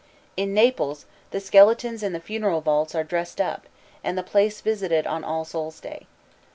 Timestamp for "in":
0.35-0.51, 2.01-2.11